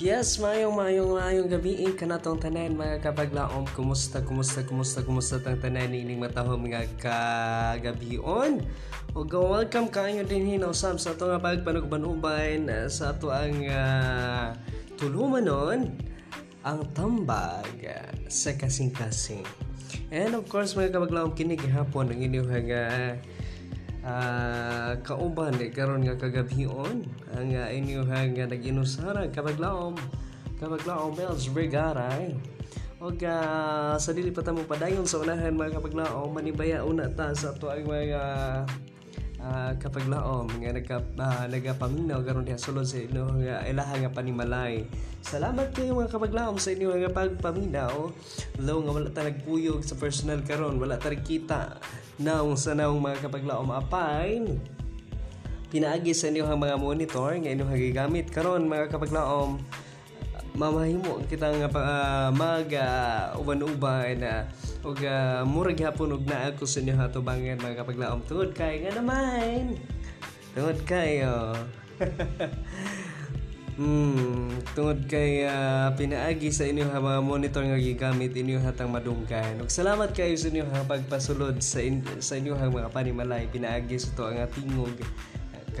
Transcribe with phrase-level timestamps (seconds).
[0.00, 3.68] Yes, mayong mayong mayong gabi ka na tong tanan mga kapaglaom.
[3.76, 8.64] Kumusta, kumusta, kumusta, kumusta tang tanan ining matahom mga kagabion.
[9.12, 14.56] O welcome kayo din hinaw sam sa ato nga pagpanugban-uban uh, sa ato ang uh,
[14.96, 15.92] tulumanon
[16.64, 17.68] ang tambag
[18.24, 19.44] sa kasing-kasing.
[20.08, 23.20] And of course mga kapaglaom kinig hapon ang inyong uh,
[24.04, 27.04] uh, kauban eh, karon nga kagabion
[27.36, 29.96] ang uh, inyuhang uh, nag-inusara kabaglaom
[30.60, 32.12] kabaglaom Bells Brigada
[33.00, 37.56] og uh, sa dili pa tamo padayon sa unahan mga kapaglaom manibaya una ta sa
[37.56, 38.20] ato ang mga
[39.42, 44.84] uh, kapaglaom nga nagka uh, nagapaminaw karon diha sulod sa inyo nga ilaha nga panimalay.
[45.20, 47.94] Salamat kayo mga kapaglaom sa inyo nga pagpaminaw.
[48.60, 51.80] Though nga wala ta nagpuyog sa personal karon wala ta kita.
[52.20, 54.44] Naong sa naong mga kapaglaom apay
[55.70, 59.62] pinaagi sa inyo mga monitor nga inyong gigamit karon mga kapaglaom
[60.58, 66.52] mamahimo kita nga uh, mag uh, uban-uban na uh, ug uh, murag hapon og naa
[66.56, 68.24] ko sa inyo hatubangan mga kapaglaom.
[68.24, 69.76] Tungod kay nga naman.
[70.56, 71.54] Tungod kayo
[73.80, 79.56] Hmm, tungod kay uh, pinaagi sa inyo ha mga monitor nga gigamit inyo hatang madunggan.
[79.56, 83.48] Ug salamat kayo sa inyo ha pagpasulod sa in, sa inyo ha mga panimalay.
[83.48, 84.92] Pinaagi sa to ang tingog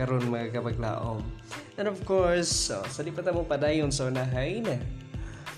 [0.00, 1.20] karon mga kapaglaom.
[1.76, 4.80] And of course, so, sa di pa mo padayon sa unahay na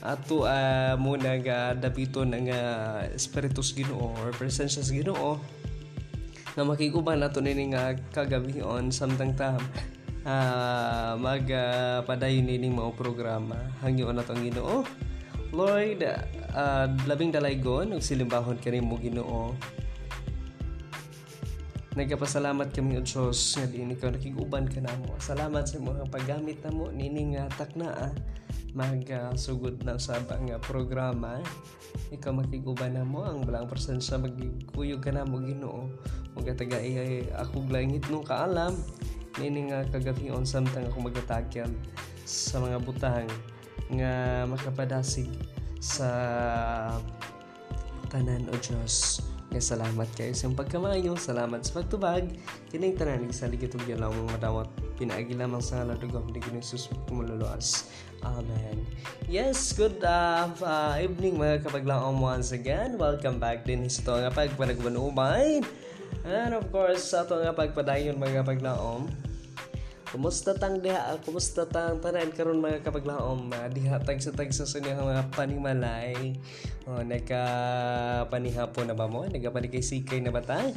[0.03, 5.39] ato uh, muna nga dapiton ang uh, spiritus Ginoo or presensya sa Ginoo
[6.53, 9.63] nga makiguban nato nini nga kagabion samtang tam
[10.27, 13.57] uh, magpadayon uh, nining mga programa.
[13.81, 14.83] Hangyo na tong Ginoo.
[15.53, 19.55] Lord uh, labing dalaygon ug silimbahon kani mo Ginoo.
[21.93, 25.13] Nagkapasalamat kami ang Diyos nga din ikaw nakiguban ka namo.
[25.21, 26.89] Salamat sa mga paggamit namo.
[26.89, 28.11] Nining uh, takna
[28.73, 31.41] magsugod uh, na sa nga programa.
[32.09, 35.93] Ikaw makiguban namo ang balang presensya magkuyog ka namo Ginoo.
[36.33, 36.81] Ug taga
[37.37, 38.73] ako langit nung kaalam.
[39.37, 41.73] Nini nga kagabion samtang ako magatagyan
[42.25, 43.29] sa mga butang
[43.93, 45.29] nga makapadasig
[45.81, 46.09] sa
[48.09, 49.21] tanan o Diyos.
[49.53, 52.25] Nga salamat kayo sa pagkamayo salamat sa pagtubag.
[52.73, 54.69] Kining tanan sa ligit ug lang mong madawat.
[54.97, 57.93] Pinaagi lamang sa ngalan dugom ni Jesus kumululuas
[58.23, 58.87] Amen.
[59.27, 62.95] Yes, good uh, uh, evening mga kapaglaong once again.
[62.99, 65.67] Welcome back din sa ito nga pagpanagbanuman.
[66.23, 69.11] And of course, sa ito nga pagpadayon mga kapaglaom,
[70.13, 71.17] Kumusta tang diha?
[71.25, 73.49] Kumusta tang tanan karon mga kapaglaom?
[73.49, 76.37] Uh, diha tag sa tag sa sunyo mga panimalay.
[76.85, 77.41] Oh, nagka
[78.29, 79.25] panihapon na ba mo?
[79.25, 80.69] Nagka panikay-sikay na ba ta?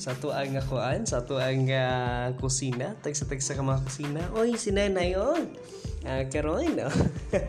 [0.00, 4.22] Sa tuang nga kuan, sa tuang uh, kusina, tag sa tag sa mga kusina.
[4.32, 5.52] Oy, si Nanay on.
[6.00, 6.88] Uh, karon no?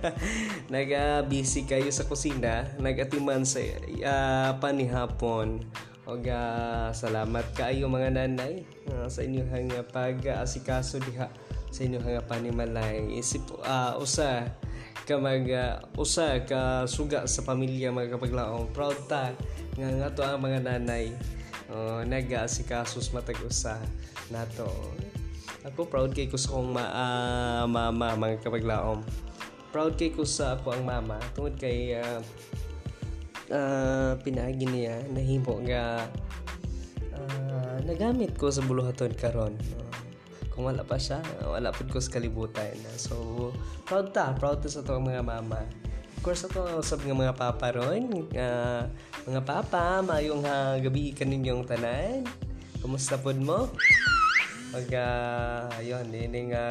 [0.73, 2.67] naga busy kayo sa kusina.
[2.83, 5.63] Nagatiman sa uh, panihapon.
[6.03, 11.31] Og uh, salamat kaayo mga nanay uh, sa inyong uh, pag-asikaso diha
[11.71, 13.07] sa inyong uh, panimalay.
[13.15, 14.51] Isip uh, usa
[15.07, 18.75] ka mag uh, usa ka suga sa pamilya mga kapaglaong.
[18.75, 19.31] Proud ta
[19.79, 21.15] nga nga to ang mga nanay.
[21.71, 23.79] Uh, nag-asikaso matag usa
[24.27, 24.67] nato
[25.67, 29.05] ako proud kay ko sa akong ma, uh, mama mga kapaglaom
[29.71, 32.19] proud kay ko sa ako ang mama tungod kay uh,
[33.51, 36.07] uh, pinaagi niya nahimo nga
[37.15, 39.53] uh, nagamit ko sa buluhaton karon.
[39.55, 39.89] Uh,
[40.51, 42.75] kung wala pa siya wala pa ko sa kalibutan.
[42.99, 43.51] So
[43.87, 45.63] proud ta proud ta sa to mga mama.
[46.19, 48.85] Of course ako usab nga mga papa ron uh,
[49.25, 52.27] mga papa mayong ha gabi kaninyong tanan.
[52.81, 53.69] Kumusta pod mo
[54.71, 56.65] pag uh, ayun ini nga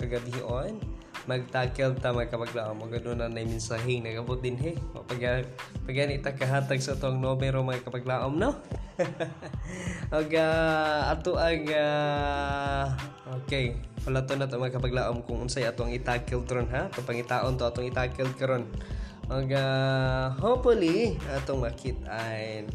[0.00, 0.80] kagabion
[1.28, 4.74] magtakel ta magkapaglaan mo ganoon na na mensahe nagabot din he.
[4.90, 5.46] Pag
[5.86, 8.58] pag ita kahatag sa tong numero mga kapaglaom no?
[10.18, 12.84] Og uh, ato ang uh,
[13.38, 13.78] okay.
[14.02, 16.90] Wala to na to mga kapaglaom kung unsay atong itakel tron ha?
[16.90, 18.66] Papangitaon to atong itakel karon
[19.30, 22.66] og uh, hopefully atong makitain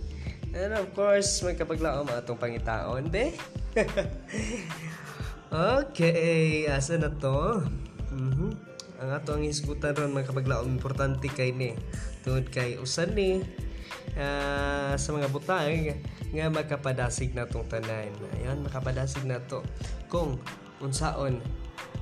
[0.58, 3.38] and of course mga kapaglaom atong pangitaon be.
[5.48, 7.64] Okay asa na to?
[8.12, 8.52] Mm-hmm.
[9.00, 11.72] Ang ato ang hisgutan ron mga kapaglaom importante kay ni
[12.28, 13.40] tungod kay usan ni
[14.20, 15.96] uh, sa mga butang
[16.36, 18.12] nga makapadasig na tong tanan.
[18.36, 19.64] Ayan, makapadasig na to.
[20.12, 20.36] Kung
[20.84, 21.40] unsaon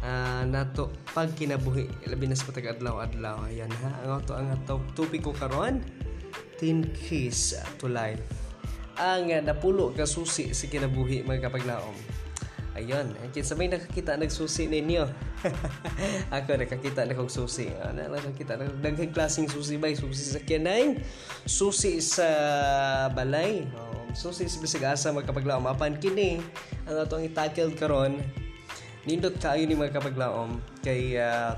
[0.01, 3.45] uh, nato pag kinabuhi labi na sa patag adlaw-adlaw.
[3.45, 5.85] Ayan ha, ang ato ang ato tupiko karon.
[6.57, 8.44] 10 keys to life
[8.95, 11.95] ang napulo ka susi sa kinabuhi mga kapaglaom
[12.75, 15.07] Ayun, kinsa may nakakita nagsusi ninyo.
[16.35, 17.71] ako nakakita na kog susi.
[17.71, 20.99] Ano nakakita na daghang klaseng susi bay, susi sa kinay,
[21.47, 22.27] susi sa
[23.15, 23.63] balay.
[23.79, 26.43] Oh, susi sa bisag asa magkapaglaom apan kini
[26.83, 28.19] ang atong i-tackle karon.
[29.07, 31.55] Nindot kaayo ni magkapaglaom kay uh,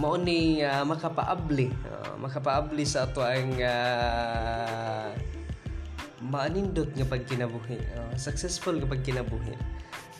[0.00, 5.12] mao ni uh, makapaabli uh, makapaabli sa ato ang uh,
[6.22, 9.54] maanindot nga pagkinabuhi uh, successful nga pagkinabuhi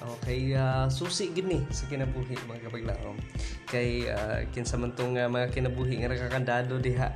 [0.03, 3.15] Okay, uh, susi gini sa kinabuhi mga kapaglaom.
[3.71, 7.07] Kay uh, kinsa man tong uh, mga kinabuhi nga nakakandado diha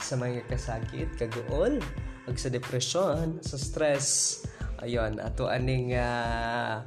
[0.00, 1.76] sa mga kasakit, kaguol,
[2.24, 4.40] ag sa depresyon, sa stress.
[4.80, 6.80] Ayon, ato aning uh,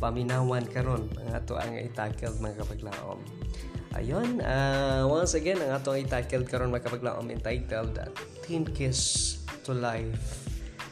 [0.00, 3.20] paminawan karon ang ato ang i-tackle mga kapaglaom.
[4.00, 8.00] Ayon, uh, once again ang ato ang i-tackle karon mga kapaglaom entitled
[8.48, 9.36] Teen Kiss
[9.68, 10.39] to Life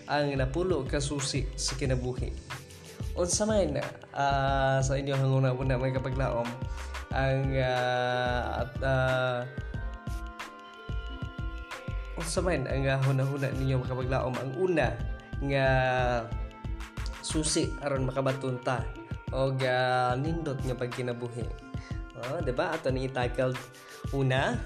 [0.09, 2.33] ang napulo ka susi sa kinabuhi.
[3.13, 3.77] Unsa man
[4.17, 6.49] uh, sa inyo hanguna una may kapaglaom
[7.13, 9.39] ang uh, at uh,
[12.17, 14.89] unsa man ang uh, hunahuna ninyo makapaglaom ang una
[15.45, 15.67] nga
[17.21, 18.87] susi aron makabatunta
[19.35, 21.45] og uh, nindot nga pagkinabuhi.
[22.19, 22.75] Oh, 'di ba?
[22.75, 23.55] Ato ni tackle
[24.17, 24.57] una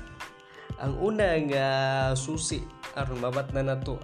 [0.78, 1.66] ang una nga
[2.14, 2.62] susi
[2.94, 3.98] aron mabat na nato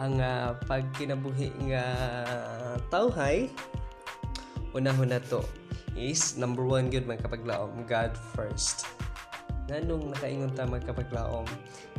[0.00, 1.84] ang uh, pagkinabuhi nga
[2.88, 3.52] tawhay
[4.72, 5.44] unahon na to
[5.92, 8.88] is number one good man kapaglaom God first.
[9.68, 11.46] Nganong nakaingon ta magkapaglaom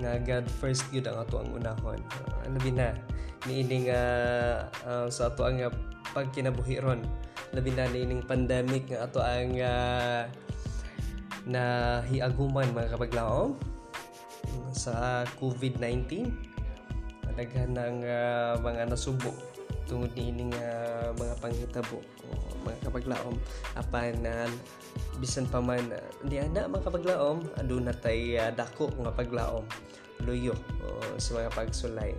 [0.01, 2.01] nga God first good ang ato ang unahon.
[2.01, 2.98] Uh, labi na.
[3.45, 5.71] Niining uh, uh, sa ato ang uh,
[6.12, 7.06] pagkinabuhi ron.
[7.53, 10.25] Labi na niining pandemic nga ato ang uh,
[11.45, 11.63] na
[12.03, 13.56] mga kapaglaom
[14.71, 16.50] sa COVID-19
[17.35, 19.31] daghan ng uh, mga nasubo
[19.91, 22.29] tungod niining uh, mga panghitabo o
[22.63, 23.35] mga kapaglaom.
[23.75, 24.47] Apan uh,
[25.19, 29.67] bisan pa man uh, di ana mga kapaglaom aduna tay uh, dako nga paglaom.
[30.23, 30.55] Luyo
[30.85, 32.15] uh, sa mga pagsulay.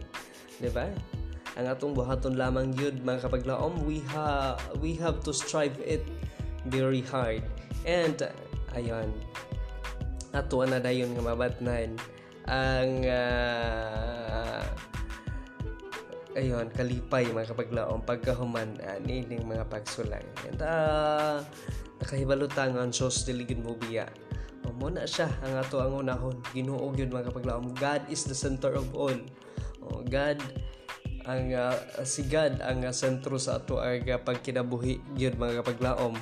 [0.60, 0.84] Di ba?
[1.56, 6.04] Ang atong buhaton lamang gyud mga kapaglaom we ha we have to strive it
[6.68, 7.40] very hard.
[7.88, 9.16] And uh, ayon
[10.32, 11.96] ato na dayon nga mabatnan
[12.48, 14.64] ang uh,
[16.34, 20.25] ayon kalipay mga kapaglaom pagkahuman uh, nining mga pagsulay.
[20.49, 21.44] And uh,
[22.00, 24.08] nakahibalutang ang Diyos diligid mo biya.
[24.73, 26.40] Mo na siya ang ato ang unahon.
[26.56, 29.14] Ginoo gyud mga kapaglaom God is the center of all.
[29.84, 30.40] O, God
[31.23, 36.19] ang uh, si God ang uh, sentro sa ato ang uh, pagkinabuhi gyud mga kapaglaom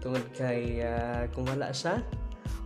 [0.00, 2.00] tungod kay uh, kung wala siya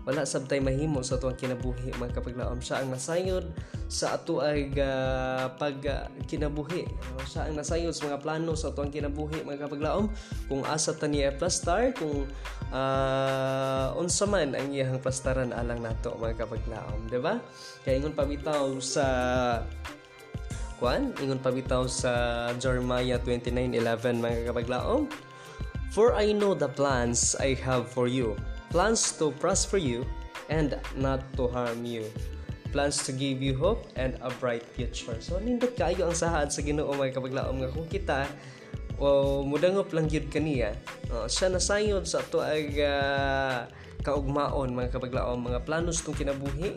[0.05, 2.61] wala sabtay mahimo sa tuwang kinabuhi mga kapaglaom.
[2.61, 3.49] Siya ang nasayod
[3.89, 6.85] sa ato ay uh, pag uh, kinabuhi.
[7.25, 10.12] Siya ang nasayod sa mga plano sa tuwang kinabuhi mga kapaglaom.
[10.45, 12.29] Kung asa ta niya plastar kung
[12.69, 17.41] uh, unsa man ang iyang plastaran alang nato mga kapaglaom di ba?
[17.81, 19.07] Kaya ingon pabitaw sa
[20.77, 22.12] kwan ingon pabitaw sa
[22.61, 25.09] Jeremiah 29:11 mga kapaglaom.
[25.97, 28.37] For I know the plans I have for you
[28.75, 30.03] plans to prosper you
[30.50, 32.11] and not to harm you.
[32.75, 35.15] Plans to give you hope and a bright future.
[35.23, 38.26] So nindot kayo ang sahad sa Ginoo mga kapaglaom nga kung kita
[38.99, 40.75] o mudangop lang gyud kaniya.
[41.07, 43.71] Uh, siya nasayod sa ato ay uh,
[44.02, 46.75] kaugmaon mga kapaglaom mga planos tong kinabuhi.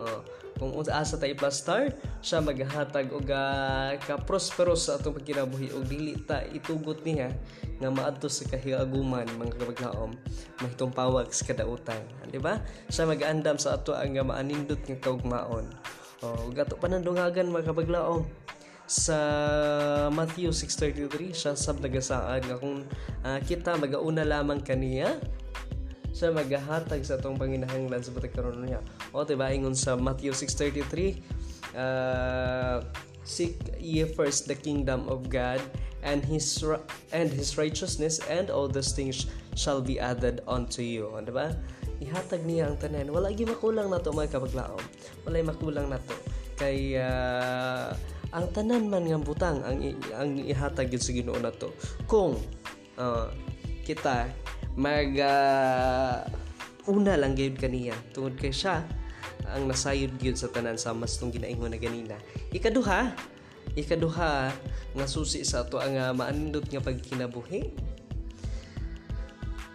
[0.00, 0.24] Uh,
[0.56, 1.92] kung asa tayo plastar
[2.24, 7.32] siya maghatag og uh, ka prosperous sa atong pagkinabuhi og dili ta itugot niya
[7.76, 10.16] nga maadto sa kahiaguman mga kabaglaom
[10.64, 12.00] mahitong pawag sa kadautan
[12.36, 12.60] di ba?
[12.92, 15.72] Siya mag-andam sa ato ang maanindot nga kaugmaon.
[16.20, 18.28] O gato panandungagan mga kabaglaom.
[18.86, 19.18] Sa
[20.14, 22.86] Matthew 6.33 siya sab nagasaan nga kung
[23.26, 25.18] uh, kita magauna lamang kaniya
[26.16, 28.80] siya maghahatag sa atong panginahanglan sa butik karon niya.
[29.12, 31.20] O diba ingon sa Matthew 6:33
[31.76, 32.80] uh,
[33.20, 35.60] seek ye first the kingdom of God
[36.00, 36.64] and his
[37.12, 39.28] and his righteousness and all those things
[39.60, 41.12] shall be added unto you.
[41.12, 41.52] O, diba?
[42.00, 43.12] Ihatag niya ang tanan.
[43.12, 44.80] Wala gi makulang nato mga kapaglaom.
[45.28, 46.16] Wala makulang nato.
[46.56, 47.92] Kay uh,
[48.32, 49.84] ang tanan man nga butang ang
[50.16, 51.76] ang ihatag gyud sa Ginoo nato.
[52.08, 52.40] Kung
[52.96, 53.28] uh,
[53.84, 54.32] kita
[54.76, 56.20] mag uh,
[56.86, 57.96] una lang gyud kaniya.
[58.12, 58.84] Tungod kay siya
[59.48, 62.16] ang nasayod gyud sa tanan sa mas tong ginaingon na ganina.
[62.52, 63.16] Ikaduha
[63.76, 64.52] ikaduha
[64.96, 67.72] nga susi sa ato ang uh, maanindot nga pagkinabuhi.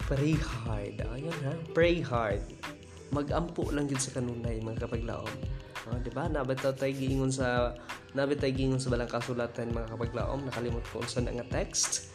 [0.05, 1.01] Pray hard.
[1.17, 1.53] Ayun ha?
[1.74, 2.43] Pray hard.
[3.10, 5.34] Magampo lang gyud sa kanunay mga kapaglaom.
[5.89, 6.29] Oh, di ba?
[6.29, 7.74] Nabitaw tay giingon sa
[8.13, 10.46] nabitaw giingon sa balang kasulatan mga kapaglaom.
[10.46, 12.11] Nakalimot ko unsa nga text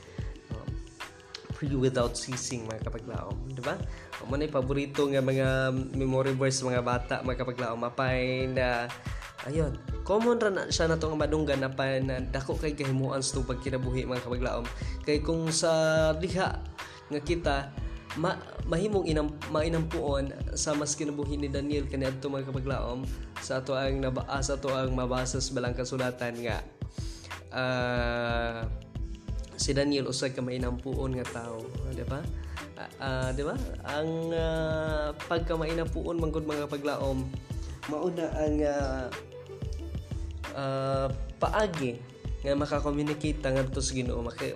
[1.57, 3.37] pray without ceasing mga kapaglaom.
[3.49, 3.81] Di ba?
[4.29, 7.81] Mo na paborito nga mga memory verse mga bata mga kapaglaom.
[7.81, 8.87] Mapay na
[9.49, 9.73] ayun
[10.05, 13.49] common ra na siya na itong madunggan na pa na dako kay kahimuan sa itong
[13.57, 14.65] pagkinabuhi mga kapaglaom.
[15.03, 16.61] Kay kung sa diha
[17.11, 17.57] nga kita
[18.17, 18.33] ma
[18.65, 23.05] mahimong inam mainampuon sa mas kinabuhi ni Daniel kaniadto mga kapaglaom
[23.45, 26.65] sa ato ang nabaa sa ato ang mabasa sa balang kasulatan nga
[27.53, 28.65] uh,
[29.57, 32.21] si Daniel usay ka mainampuon nga tao di ba?
[33.01, 33.57] Uh, di ba?
[33.89, 37.25] Ang uh, pagka mainampuon mangkod mga paglaom
[37.89, 39.05] mauna ang uh,
[40.57, 41.07] uh,
[41.41, 41.97] paagi
[42.45, 44.55] nga maka-communicate ta ngadto sa Ginoo maka,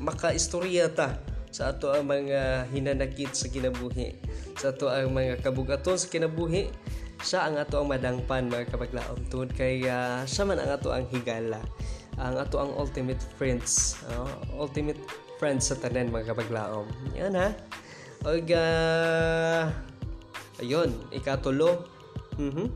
[0.00, 4.16] maka-istorya ta sa ato ang mga hinanakit sa kinabuhi
[4.58, 6.66] sa ato ang mga kabugaton sa kinabuhi.
[7.22, 9.26] Siya ang ato ang madangpan mga kapaglaom.
[9.30, 11.62] Tungod kay uh, siya man ang ato ang higala
[12.18, 14.26] ang ato ang ultimate friends uh,
[14.58, 14.98] ultimate
[15.38, 16.90] friends sa tanan mga kapaglaom.
[17.14, 17.54] Yan ha?
[18.26, 19.70] Og uh,
[20.58, 21.86] ayun ikatulo.
[22.38, 22.66] Mhm.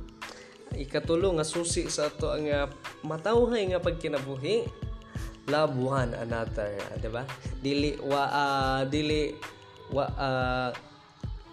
[0.78, 2.70] Ikatulo nga susi sa ato ang uh,
[3.04, 4.64] matawhay nga pagkinabuhi.
[5.50, 6.70] Love one another,
[7.02, 7.26] di ba?
[7.58, 9.34] Dili wa uh, dili
[9.90, 10.70] wa uh,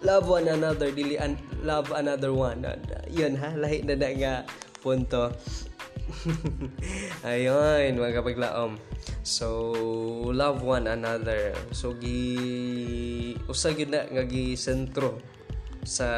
[0.06, 1.34] love one another, dili an,
[1.66, 2.62] love another one.
[2.62, 2.78] Uh,
[3.10, 4.46] yun ha, lahi na nga
[4.78, 5.34] punto.
[7.28, 8.76] Ayun, mga kapaglaom.
[9.22, 9.72] So,
[10.30, 11.54] love one another.
[11.70, 15.18] So, gi usa gyud na nga gi sentro
[15.84, 16.08] sa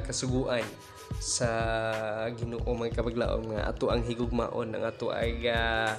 [0.00, 0.64] kasuguan
[1.18, 1.50] sa
[2.36, 5.96] Ginoo mga kapaglaom nga ato ang higugmaon ang ato ay uh,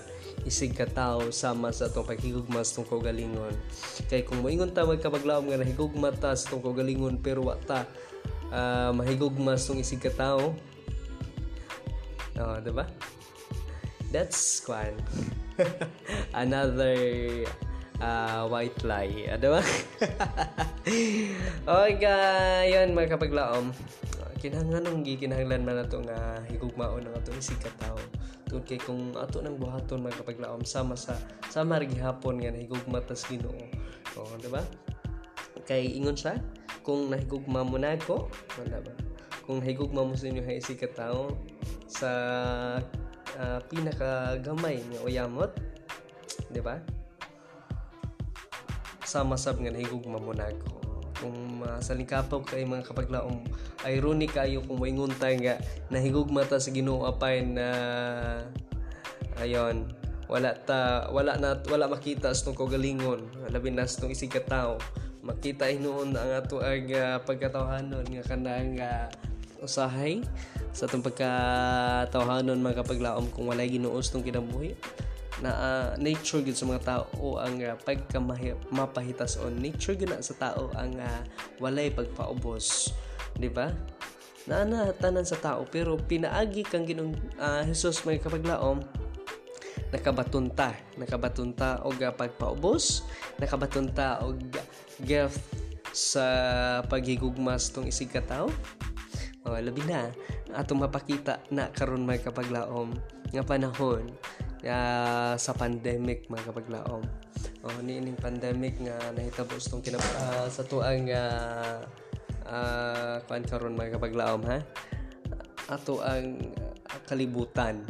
[0.48, 3.52] isig ka tao sama sa atong paghigugma sa itong kaugalingon
[4.08, 7.84] kay kung moingon ta magkapaglaom nga nahigugma ta sa itong kaugalingon pero wa ta
[8.54, 10.56] uh, mahigugma sa itong isig ka tao
[12.40, 12.88] oh, diba?
[14.10, 14.94] that's kwan
[16.34, 16.98] another
[18.02, 19.28] uh, white lie.
[19.30, 19.62] Uh, diba?
[21.86, 23.76] okay yun mga kapaglaom.
[24.40, 28.00] Kinahanglan ng gikinahanglan man nato nga higugmaon ng atong isig ka tao
[28.48, 31.14] tungod kay kung ato nang buhaton man kapag laom sama sa
[31.52, 33.68] sama ra gihapon nga nahigugma tas Ginoo.
[34.16, 34.64] Oh di ba?
[35.68, 36.40] Kay ingon sa
[36.82, 38.96] kung nahigugma mo na ko wala ba?
[39.44, 41.36] Kung nahigugma mo sa inyo hay ka tao
[41.90, 42.12] sa
[43.42, 45.52] uh, pinakagamay nga uyamot
[46.54, 46.78] di ba?
[49.02, 50.54] Sama sab nga nahigugma mo na
[51.20, 53.44] kung uh, sa lingkapaw kay mga kapaglaom
[53.84, 55.60] ironic kayo kung moingon tayo nga
[55.92, 57.68] nahigugma ta sa Ginoo apay na
[59.42, 59.90] ayon
[60.30, 64.78] wala ta wala na wala makita sa kagalingon labi na sa isig ka tao.
[65.20, 69.12] Makita hinuon ang ato ang uh, pagkatawhanon nga kanang uh,
[69.60, 70.24] usahay
[70.72, 74.78] sa itong pagkatawhanon mga kapaglaom kung walay ginuos tong kinabuhi
[75.40, 78.20] na uh, nature gid sa mga tao ang uh, pagka
[78.72, 81.22] mapahitas on nature gid sa tao ang uh,
[81.64, 82.92] walay pagpaubos.
[83.40, 83.72] Di ba?
[84.48, 88.84] Na na tanan sa tao pero pinaagi kang ginong uh, Hesus may kapaglaom
[89.90, 90.76] nakabatunta.
[91.00, 93.08] Nakabatunta og uh, pagpaubos.
[93.40, 94.44] Nakabatunta og
[95.08, 95.40] gift
[95.96, 96.26] sa
[96.86, 98.52] paghigugmas tong isig ka tao.
[99.48, 100.12] Oh, labi na
[100.54, 102.94] atong mapakita na karon may kapaglaom
[103.30, 104.10] nga panahon
[104.66, 107.04] uh, sa pandemic mga kapaglaom.
[107.62, 111.86] Oh ni ining pandemic nga nahitabo tong kinab uh, sa tuang uh,
[112.50, 114.58] uh, karon mga kapaglaom ha?
[115.70, 117.86] Ato ang uh, kalibutan.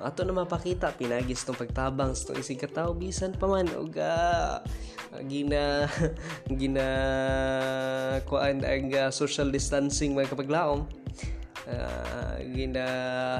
[0.00, 4.64] Ato na mapakita pinagis tong pagtabang sa isig katawo bisan pa man og uh,
[5.28, 5.84] gina
[6.60, 6.88] gina
[8.24, 10.88] kuan ang uh, social distancing mga kapaglaom
[11.68, 12.86] uh, gina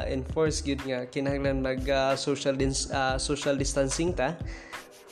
[0.09, 4.37] enforce gyud nga kinahanglan mag uh, social dis, uh, social distancing ta.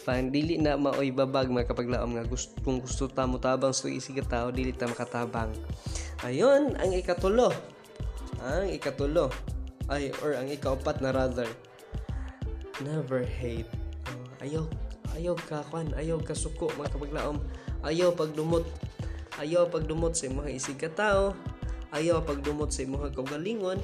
[0.05, 3.93] Pan dili na maoy babag mga kapaglaom nga gusto kung gusto ta mo tabang sa
[3.93, 5.53] isig tao dili ta makatabang.
[6.25, 7.53] Ayon ang ikatulo.
[8.41, 9.29] Ang ikatulo.
[9.88, 11.49] Ay or ang ikaapat na rather.
[12.81, 13.69] Never hate.
[14.09, 14.65] Uh, ayaw
[15.17, 17.41] ayaw ka kwan ayaw ka suko mga kapaglaom
[17.85, 18.65] ayaw pagdumot.
[19.38, 21.37] Ayaw pagdumot sa mga isig ka tao
[21.95, 23.80] ayaw pagdumot sa imong kaugalingon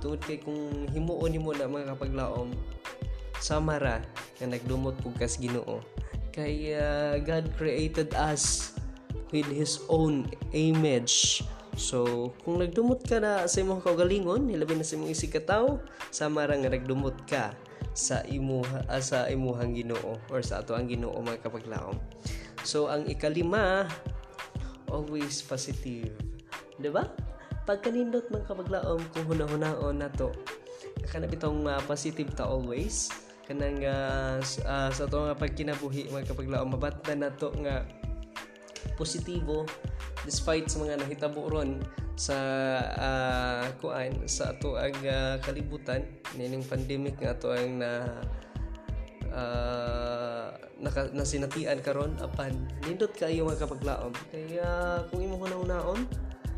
[0.00, 2.50] tungod kay kung himuon nimo na mga kapaglaom
[3.42, 4.00] samara
[4.38, 5.82] nga nagdumot pug kas Ginoo.
[6.32, 8.72] Kay uh, God created us
[9.34, 11.44] with his own image.
[11.76, 15.80] So kung nagdumot ka na sa imong kaugalingon hilabi na sa imong isig ka tawo
[16.12, 17.52] samara nga nagdumot ka
[17.92, 22.00] sa imo uh, sa imuhang Ginoo or sa ato ang Ginoo mga kapaglaom.
[22.64, 23.88] So ang ikalima
[24.88, 26.12] always positive.
[26.80, 27.06] 'di ba
[27.62, 30.34] pagkanindot man kapaglaom kung hunahunahon nato
[31.08, 33.12] kana bitong uh, positive ta always.
[33.42, 37.84] Kanang uh, uh, sa to nga pagkinabuhi mga kapaglaom mabatnan nato nga
[38.94, 39.66] positibo.
[40.22, 41.82] Despite sa mga nahitabo ron
[42.14, 42.36] sa
[42.94, 46.04] uh, kuan sa ato ang uh, kalibutan
[46.38, 47.90] nining pandemic nga ato ang na
[49.32, 50.46] uh,
[50.78, 52.52] naka, nasinatian karon apan
[52.84, 56.04] nindot kayo mga kapaglaom kaya kung imo hunaon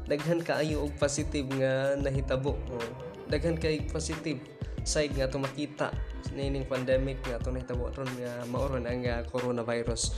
[0.04, 2.88] daghan kaayo og positive nga nahitabo oh.
[3.28, 4.36] daghan kay positive
[4.84, 5.88] side nga to makita
[6.36, 10.12] nining pandemic nga to nahitabo ron nga maoron ang uh, coronavirus.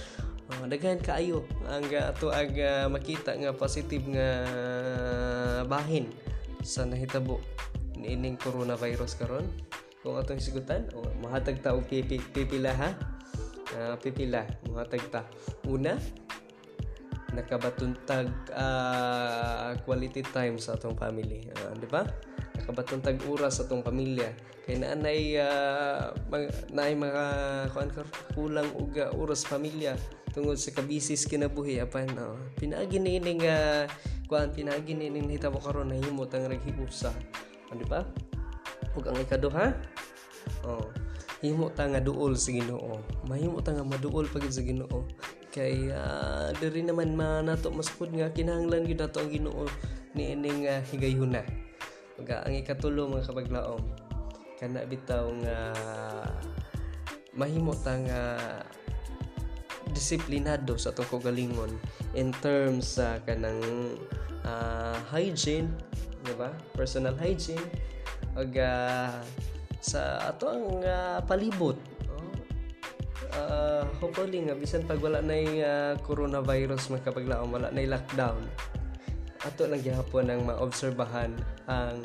[0.47, 2.51] Uh, daghan kaayo ang uh, ato ang
[2.91, 4.29] makita nga positive nga
[5.71, 6.11] bahin
[6.67, 7.39] sa nahitabo
[7.95, 9.47] niining coronavirus karon.
[10.03, 12.91] Kung atong sigutan o mahatag ta og pipila ha?
[13.75, 15.27] Uh, pipila mahatag ta.
[15.67, 15.99] Una
[17.37, 21.45] nakabatuntag uh, quality time sa atong family.
[21.53, 22.09] Uh, di ba?
[22.57, 24.33] Nakabatuntag oras sa atong pamilya.
[24.65, 27.25] Kay naanay uh, mag, naay mga
[27.77, 27.93] kuan
[28.33, 29.95] kulang uh, oras pamilya.
[30.33, 32.41] Tungod sa kabisis kinabuhi apan no?
[32.57, 33.85] Pinaagi ni ning uh,
[34.27, 37.13] kuan pinaagi ni ning hitabo karon na himot ang naghiusa
[37.77, 38.01] di ba?
[38.97, 39.77] Ug ang ikaduha
[40.65, 40.89] oh
[41.45, 42.97] himo ta nga duol sa Ginoo.
[43.29, 45.05] Mahimo ta nga maduol pagid sa Ginoo
[45.57, 49.65] kay uh, diri naman manato maskud nga kinahanglan gyud nato ang Ginoo
[50.13, 51.41] ni ining uh, higayuna
[52.21, 53.81] ug ang ikatulo mga kabaglaom
[54.61, 55.59] kana bitaw nga
[57.37, 58.23] mahimo ta nga
[59.93, 61.73] disiplinado sa atong kagalingon
[62.13, 63.61] in terms sa uh, kanang
[64.45, 65.73] uh, hygiene,
[66.25, 66.53] di ba?
[66.77, 67.63] Personal hygiene
[68.37, 69.21] ug uh,
[69.81, 71.77] sa ato ang uh, palibot.
[73.37, 78.41] Uh, hopefully nga bisan pag wala na yung uh, coronavirus magkapaglaom wala na lockdown
[79.45, 81.37] ato lang gihapon ang maobserbahan
[81.69, 82.01] ang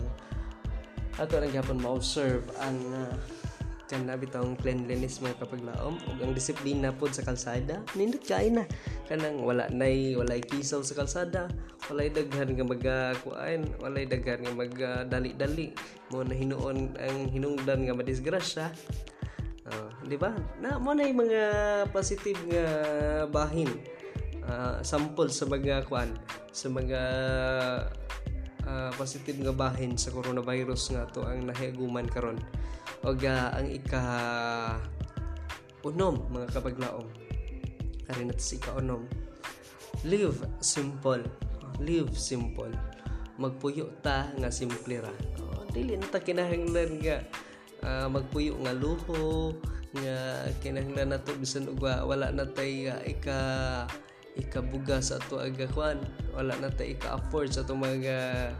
[1.16, 3.16] ato lang gihapon ma-observe ang uh,
[3.92, 4.16] kan na
[4.64, 7.84] cleanliness mga kapaglaom ug ang disiplina pod sa kalsada.
[7.92, 8.64] Nindot kay na.
[9.12, 11.52] Kanang wala nay walay kisaw sa kalsada
[11.92, 15.76] walay daghan nga magakuan walay daghan nga magdali-dali
[16.08, 18.72] mo na hinuon ang hinungdan nga madisgrasya
[19.68, 20.34] uh, di ba?
[20.62, 21.44] Na mo na mga
[21.94, 22.66] positive nga
[23.30, 23.70] bahin
[24.48, 26.14] uh, sample sa mga kuan
[26.52, 27.02] sa mga
[28.66, 32.40] uh, positive nga bahin sa coronavirus nga to ang nahiguman karon.
[33.06, 34.02] Og uh, ang ika
[35.82, 37.10] unom mga kabaglaom
[38.06, 39.06] kari nato sa ika unom
[40.06, 41.22] live simple.
[41.82, 42.74] Live simple.
[43.42, 45.14] Magpuyo ta nga simple ra.
[45.42, 47.26] Oh, dili na ta kinahanglan nga
[47.86, 49.56] uh, magpuyo nga luho
[49.92, 53.40] nga kinahanglan nato bisan og wala na tay uh, ika
[54.40, 56.00] ikabuga sa ato aga kwan.
[56.32, 58.52] Wala na tay ika afford sa ato mga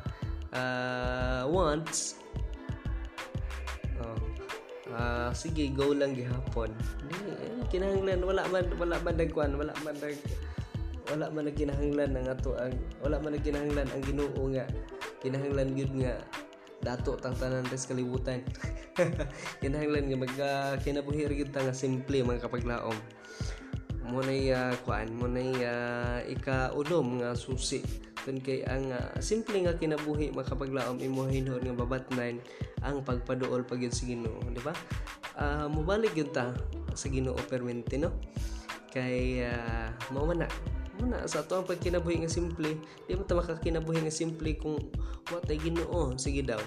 [0.52, 2.22] uh, wants.
[4.92, 6.68] Uh, sige go lang gihapon.
[7.16, 10.20] Eh, kinahanglan wala man wala man nagkuan wala man nag
[11.08, 14.68] wala man nagkinahanglan ang ato ang wala man nagkinahanglan ang Ginoo nga
[15.24, 16.20] kinahanglan gyud nga
[16.82, 18.42] dato tang tanan res kalibutan.
[19.62, 22.98] Kinahanglan nga mag uh, kinabuhi ta nga simple mga kapaglaom
[24.12, 27.80] mo na uh, kuan mo na uh, ika-ulom nga susi.
[28.22, 32.44] Kun kay ang uh, simple nga kinabuhi makapaglaom imuhin nga babatnan
[32.84, 34.76] ang pagpaduol pagyud sa Ginoo di ba?
[35.40, 36.52] Uh, mubalik gyud ta
[36.92, 38.12] sa Ginoo permente no?
[38.92, 40.50] Kay uh, mao man na
[41.00, 42.76] muna sa ato ang pagkinabuhi nga simple
[43.08, 44.78] di mo ta makakinabuhi nga simple kung
[45.32, 46.16] what ay Ginoo.
[46.20, 46.60] Sige daw.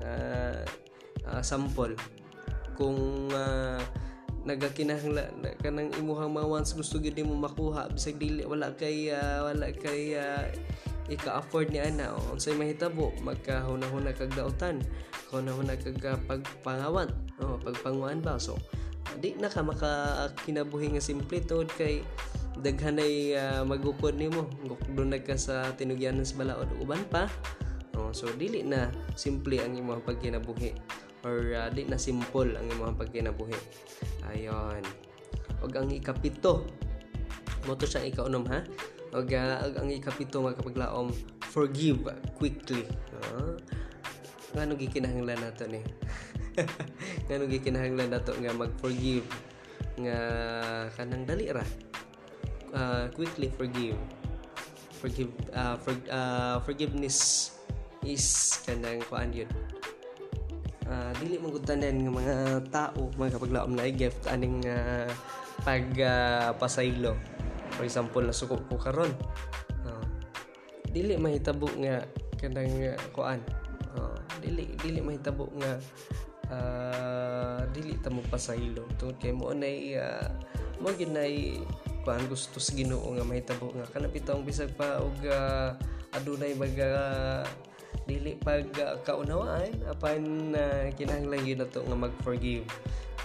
[0.00, 0.64] Uh,
[1.28, 1.92] uh, sample.
[2.78, 3.82] Kung uh,
[4.48, 5.28] nagakinahanglan
[5.60, 10.16] kanang imuhang mga once gusto gid mo makuha bisag dili wala kay uh, wala kay
[10.16, 10.48] uh,
[11.12, 14.80] ika-afford ni ana o unsay mahitabo magkahuna-huna kag daotan
[15.28, 17.12] huna-huna kag pagpangawan
[17.44, 18.40] o pagpanguan ba?
[18.40, 18.56] So
[19.20, 22.04] di na ka makakinabuhi nga simple tod kay
[22.58, 24.50] daghanay uh, magukod nimo.
[24.92, 26.68] Doon ka sa tinugyanan sa balaod.
[26.82, 27.30] Uban pa.
[27.98, 30.74] Oh, so dili na simple ang imong pagkinabuhi.
[31.26, 33.58] Or uh, di na simple ang imong pagkinabuhi.
[34.30, 34.82] Ayon.
[35.62, 36.66] Og ang ikapito.
[37.66, 38.62] Mo to siya ikaunom ha?
[39.14, 41.10] Og uh, ang ikapito magkapaglaom
[41.50, 42.06] forgive
[42.38, 42.86] quickly.
[43.18, 43.58] Uh,
[44.54, 45.82] ngano gikinahanglan nato ni?
[47.28, 49.26] Ngano gikinahanglan nato nga mag-forgive
[49.98, 50.18] nga
[50.94, 51.62] kanang dali ra
[52.74, 53.96] uh, quickly forgive.
[54.98, 57.50] Forgive uh, for, uh, forgiveness
[58.02, 59.46] is kanang kuan yun.
[60.88, 62.36] Uh, dili man tanan nga mga
[62.72, 65.06] tao mga kapaglaom na gift aning uh,
[65.62, 67.14] pag uh, pasaylo.
[67.76, 69.12] For example nasuko ko karon.
[69.84, 70.04] Uh,
[70.90, 72.02] dili mahitabo nga
[72.40, 73.38] kanang uh, kuan.
[73.94, 75.78] Uh, dili dili mahitabo nga
[76.50, 78.88] uh, dili ta mo pasaylo.
[78.96, 80.26] Tungod kay mo nay uh,
[80.80, 81.12] mo gid
[82.08, 85.76] nay kuan gusto sa Ginoo nga mahitabo nga kanang bitong bisag pa og uh,
[86.16, 87.44] adunay baga uh,
[88.08, 92.64] dili pag uh, kaunawaan apan uh, kinahanglan gyud nato nga mag-forgive.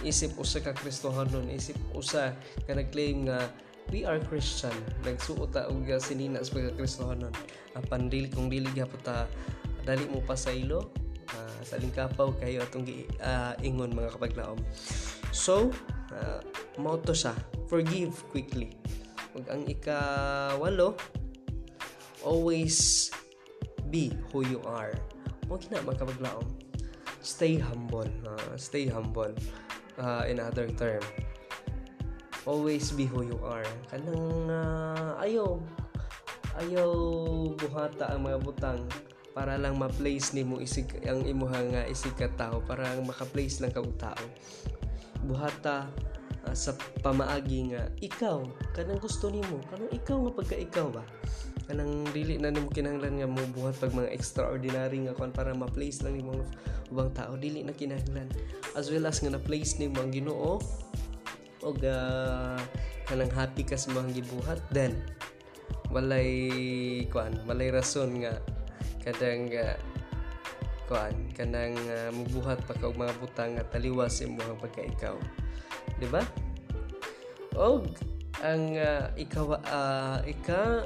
[0.04, 2.36] Isip usa ka Kristohanon isip usa
[2.68, 3.48] ka nag-claim nga
[3.88, 4.76] we are Christian.
[5.08, 7.32] Nagsuot ta og uh, sinina sa pagka Kristohanon
[7.72, 9.24] apan dili kung dili gyapon ta
[9.88, 10.92] dali mo pa sa ilo
[11.32, 12.84] uh, sa lingkapaw kayo atong
[13.24, 14.60] uh, ingon mga kapaglaom.
[15.32, 15.72] So
[16.12, 16.44] uh,
[16.78, 17.34] mao to siya.
[17.70, 18.74] Forgive quickly.
[19.34, 20.94] Ug ang ikawalo.
[22.24, 23.10] Always
[23.92, 24.94] be who you are.
[25.50, 26.46] Mo gina magkapaglaom.
[27.20, 28.08] Stay humble.
[28.24, 29.32] Uh, stay humble.
[30.00, 31.02] Uh, in other term.
[32.44, 33.66] Always be who you are.
[33.88, 35.60] Kanang uh, ayaw.
[36.54, 36.90] Ayaw
[37.58, 38.86] buhata ang mga butang
[39.34, 43.90] para lang ma-place nimo isig ang imuha nga isig ka tao para maka-place lang kag
[43.98, 44.24] tao
[45.26, 45.90] buhata
[46.44, 48.44] uh, sa pamaagi nga ikaw
[48.76, 51.04] kanang gusto nimo kanang ikaw nga pagka ikaw ba?
[51.64, 56.04] Kanang dili na nimo kinahanglan nga mo buhat pag mga extraordinary nga kon para ma-place
[56.04, 56.36] lang nimo
[56.92, 58.28] ubang tao dili na kinahanglan.
[58.76, 60.60] As well as nga na-place nimo ang Ginoo
[61.64, 62.60] og uh,
[63.08, 64.92] kanang happy ka sa mga gibuhat then
[65.88, 68.36] walay kuan walay rason nga
[69.00, 69.76] kadang uh,
[70.84, 75.16] kuan kanang uh, mubuhat pa kag mga butang nga taliwas imong pagka ikaw
[76.04, 76.22] di ba?
[77.56, 77.88] Og
[78.44, 80.84] ang uh, ikaw uh, ika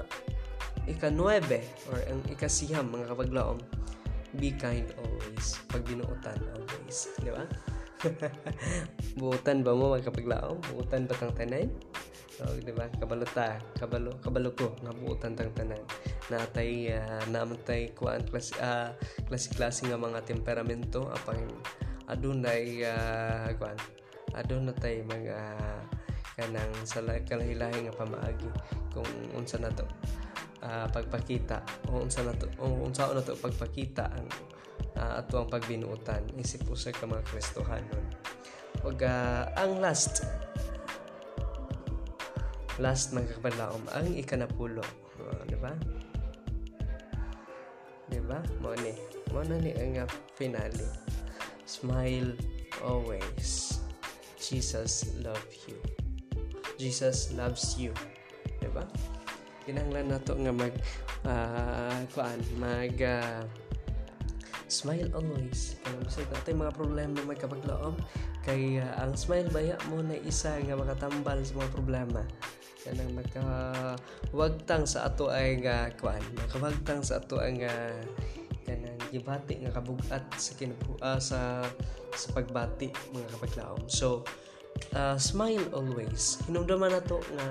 [0.86, 1.26] ika-9
[1.90, 3.58] or ang ikasiyam mga kapaglaom
[4.38, 5.58] be kind always.
[5.66, 7.10] Pag binuotan always.
[7.18, 7.44] Di ba?
[9.20, 11.66] Buutan ba mo mga kapaglaom buutan ba tang tanan
[12.46, 12.86] oh, di ba?
[12.94, 15.82] Kabalo ta kabalo kabalo ko nga buutan tang tanan
[16.30, 18.94] natay uh, namatay kuan klase uh,
[19.26, 21.42] klase klase nga mga temperamento apang
[22.06, 23.74] adunay uh, kuan
[24.36, 25.36] adunay mga
[26.38, 28.46] kanang sa kalahilahi nga pamaagi
[28.94, 29.82] kung unsa na to
[30.62, 31.62] uh, pagpakita.
[31.90, 34.26] O unsa na to o unsa na to pagpakita ang
[34.94, 36.22] uh, ato ang pagbinuutan.
[36.38, 38.06] Isip usay ka mga Kristohanon.
[38.86, 40.22] Ug uh, ang last
[42.78, 44.86] last mga kapalaom ang ikanapulo.
[45.18, 45.74] Uh, di ba?
[48.06, 48.38] Di ba?
[48.62, 48.94] Mo ni
[49.34, 50.06] mo na ni ang
[50.38, 50.86] finale.
[51.68, 52.32] Smile
[52.80, 53.77] always
[54.48, 55.76] Jesus love you.
[56.80, 57.92] Jesus loves you.
[58.56, 58.80] Di ba
[59.68, 60.72] kinahanglan nato nga mag
[61.28, 63.44] uh, kuan mag uh,
[64.72, 65.76] smile always.
[65.84, 67.92] Kanang bisag natay mga problema may kapaglaom.
[68.40, 72.24] Kay uh, ang smile baya mo na isa nga makatambal sa mga problema.
[72.88, 73.44] Kanang magka
[74.32, 78.00] wagtang sa ato ay nga kuan makawagtang sa ato ang uh,
[79.08, 81.64] gibati nga kabugat sa kinabu uh, sa
[82.12, 83.82] sa pagbati mga kapaglaom.
[83.88, 84.24] So
[84.94, 86.40] uh, smile always.
[86.46, 87.46] Hinumdaman nato nga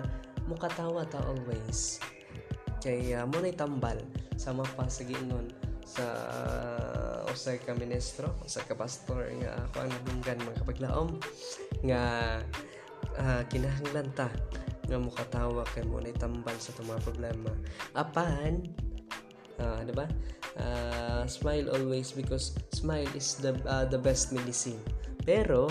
[0.48, 2.00] mukatawa ta always.
[2.82, 3.98] Kay uh, mo tambal.
[4.38, 5.04] Sama pa sa
[5.88, 11.10] sa uh, usay ka ministro sa ka pastor nga ako ang dunggan mga kapaglaom
[11.88, 12.02] nga
[13.16, 14.28] uh, kinahanglan ta
[14.88, 17.52] nga mukatawa kay mo tambal sa mga problema.
[17.96, 18.87] Apan
[19.62, 20.06] uh, di ba?
[20.58, 24.80] Uh, smile always because smile is the uh, the best medicine.
[25.22, 25.70] Pero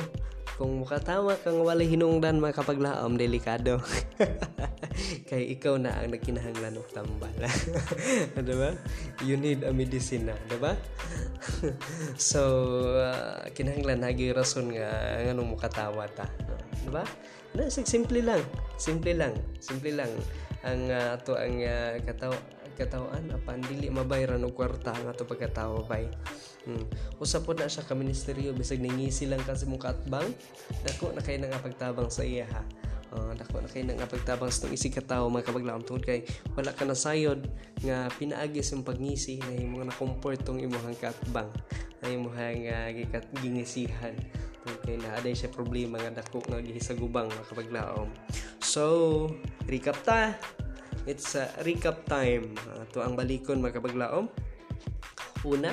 [0.56, 3.76] kung mukatawa kang wala hinungdan mga kapaglaom delikado.
[5.28, 7.28] Kay ikaw na ang nagkinahanglan og tambal.
[8.48, 8.72] Di ba?
[9.20, 10.72] You need a medicine di ba?
[12.16, 12.40] So
[12.96, 16.24] uh, kinahanglan hagi rason nga nganong mukatawa ta
[16.80, 17.04] di ba?
[17.52, 18.40] Na simple lang.
[18.80, 19.36] Simple lang.
[19.60, 20.12] Simple lang.
[20.64, 22.32] Ang uh, to ang uh, kataw
[22.76, 26.06] katawan apan dili mabayran og kwarta nga to pagkatawa bay
[26.66, 26.82] Hmm.
[27.22, 30.26] Usa po na siya ka ministeryo bisag ningisi lang kasi mong katbang
[30.82, 32.66] dako na kay nga pagtabang sa iya ha.
[33.14, 36.26] Uh, dako na kay nga pagtabang sa isig ka tawo mga kabaglaom tungod kay
[36.58, 37.46] wala ka na sayod
[37.86, 41.46] nga pinaagi sa pagngisi na imo na comfort tong imong katbang
[42.02, 44.18] na imong nga gikat gingisihan
[44.66, 48.10] tungod kay na aday siya problema nga dako nga gihisagubang mga kabaglaom.
[48.58, 49.30] So,
[49.70, 50.34] recap ta.
[51.06, 52.58] It's a recap time.
[52.66, 54.26] Uh, to ang balikon mga kabaglaom.
[55.46, 55.70] Una,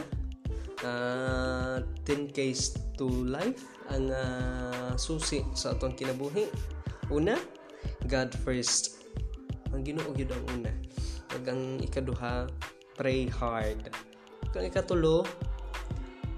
[0.85, 6.53] uh, 10 case to life ang uh, susi sa atong kinabuhi.
[7.09, 7.33] Una
[8.05, 9.01] God first.
[9.73, 10.69] Ang Ginoo gyud ang una.
[11.33, 12.45] Ug ang ikaduha
[12.93, 13.89] pray hard.
[14.53, 15.25] Kang ikatulo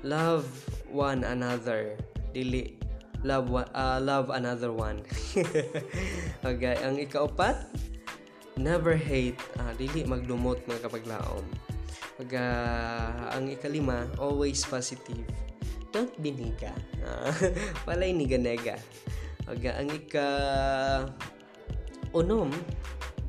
[0.07, 0.47] love
[0.87, 1.99] one another.
[2.31, 2.79] Dili
[3.27, 5.03] love uh, love another one.
[6.47, 7.67] Okay ang ikaupat
[8.55, 11.45] never hate uh, dili magdumot mga kapaglaom.
[12.15, 15.27] Pag uh, ang ikalima always positive.
[15.91, 16.71] Don't be niga.
[17.03, 17.31] Uh,
[17.87, 18.79] walay niga-nega
[19.45, 20.27] ug ang ika
[22.15, 22.49] unom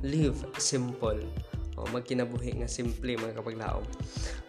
[0.01, 1.21] live simple.
[1.77, 3.85] O magkinabuhi nga simple mga kapaglaom.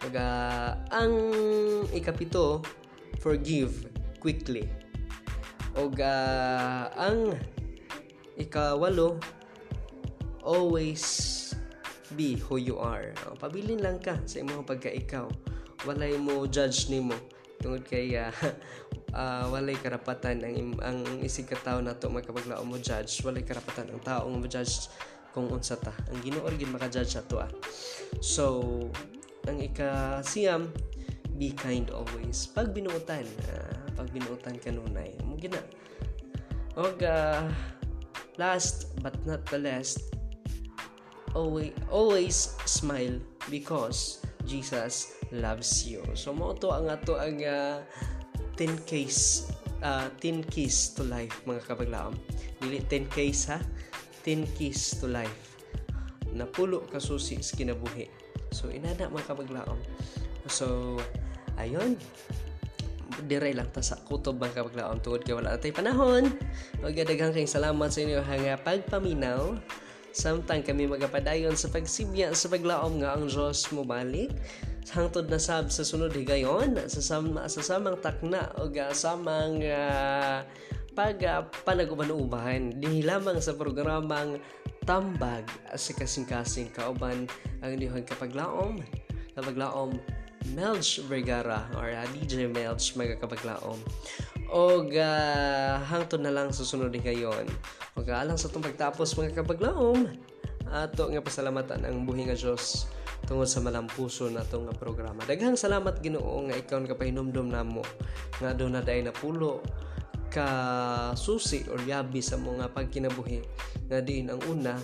[0.06, 1.12] Ug uh, ang
[1.92, 2.64] ikapito
[3.20, 3.90] forgive
[4.22, 4.64] quickly.
[5.76, 7.36] Ug uh, ang
[8.38, 9.20] ikawalo
[10.42, 11.54] always
[12.16, 13.12] be who you are.
[13.26, 15.28] Uh, pabilin lang ka sa imong pagkaikaw.
[15.84, 17.14] Walay mo judge nimo.
[17.58, 18.32] Tungod kay uh,
[19.12, 23.20] uh, walay karapatan ang ang isig ka tawo nato magkapaglaom mo judge.
[23.26, 24.88] Walay karapatan ang tao nga mo judge
[25.36, 25.92] kung unsa ta.
[26.10, 27.50] Ang Ginoo gyud maka-judge ato ah.
[28.24, 28.64] So
[29.44, 30.72] ang ika siyam
[31.36, 32.48] be kind always.
[32.48, 35.34] Pag binuotan uh, pag binuotan kanunay mo
[36.78, 37.42] og uh,
[38.38, 40.17] last but not the least
[41.38, 46.02] always, always smile because Jesus loves you.
[46.18, 47.78] So mo to ang ato ang uh,
[48.58, 49.46] 10 case
[49.86, 52.18] uh, 10 keys to life mga kabaglaom.
[52.58, 53.62] Dili 10 case ha,
[54.26, 55.54] 10 keys to life.
[56.34, 58.10] Napulo ka susi sa kinabuhi.
[58.50, 59.78] So inana mga kabaglaom.
[60.50, 60.98] So
[61.54, 61.94] ayon
[63.26, 66.34] dire lang ta sa kutob mga kabaglaom tungod kay wala tay panahon.
[66.82, 69.54] Ug daghang kay salamat sa inyo nga pagpaminaw
[70.18, 74.34] Samtang kami magapadayon sa pagsibya sa paglaom nga ang Diyos mo balik.
[74.90, 80.42] Hangtod na sab sa sunod higayon sa sama sa samang takna o samang uh,
[80.98, 84.42] pag uh, panaguban-ubahan dinhi lamang sa programang
[84.82, 85.46] tambag
[85.78, 87.30] sa kasing-kasing kauban
[87.62, 88.82] ang dihon kapaglaom
[89.38, 90.02] kapaglaom
[90.56, 93.78] Melch Vergara or uh, DJ Melch magkakapaglaom
[94.48, 97.44] og uh, hangtod na lang susunod ni kayon.
[98.00, 100.08] Og alang sa itong pagtapos mga kabaglaom.
[100.68, 102.88] Ato nga pasalamatan ang buhi nga Dios
[103.24, 105.24] tungod sa malampuso na itong programa.
[105.24, 107.84] Daghang salamat Ginoo nga ikaw nga pahinumdom namo
[108.40, 109.64] nga do na day napulo
[110.28, 110.48] ka
[111.16, 113.40] susi or yabi sa mga pagkinabuhi
[113.88, 114.76] nga diin ang una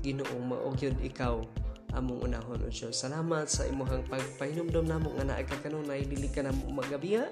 [0.00, 1.59] Ginoo mao ikaw
[1.94, 2.94] among unahon o Diyos.
[2.94, 7.26] Salamat sa imuhang pagpahinumdom namo nga naa ka kanunay dili ka na magabiya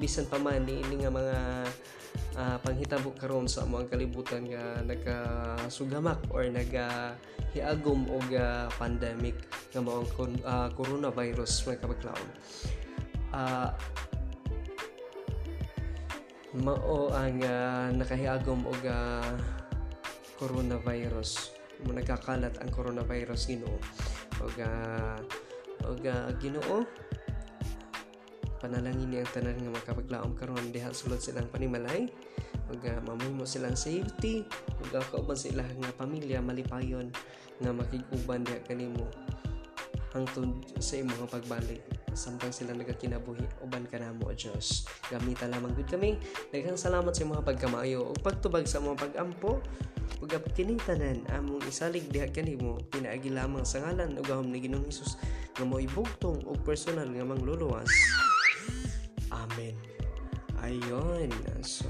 [0.00, 1.36] bisan pa man niini nga mga
[2.34, 7.14] uh, panghitabo karon sa among kalibutan nga nagasugamak or naga
[7.54, 9.36] hiagom og uh, pandemic
[9.70, 12.28] nga mao uh, coronavirus mga kapaglaon.
[13.30, 13.70] Uh,
[16.58, 19.38] mao ang uh, nakahiagom og uh,
[20.34, 23.76] coronavirus mo nagkakalat ang coronavirus Ginoo.
[24.40, 25.18] Og uh,
[25.88, 26.84] og uh, Ginoo
[28.60, 32.12] panalangin niya ang tanan nga makapaglaom karon diha sulod silang panimalay.
[32.68, 34.44] Ug uh, mamimo silang safety.
[34.84, 37.08] Ug uh, kauban sila nga pamilya malipayon
[37.58, 39.08] nga makiguban diha kanimo.
[40.12, 45.86] Hangtod sa imong pagbalik samtang sila nagakinabuhi uban ka namo o Dios gamita lamang gud
[45.86, 46.18] kami.
[46.50, 49.62] Daghang salamat sa mga pagkamayo ug pagtubag sa mga pagampo
[50.20, 54.84] ug kining tanan among isalig diha kanimo pinaagi lamang sa ngalan ug gahom ni Ginoong
[54.84, 55.16] Hesus
[55.56, 57.88] nga mo ibugtong og personal nga mangluluwas.
[59.32, 59.74] Amen.
[60.60, 61.32] Ayon.
[61.64, 61.88] So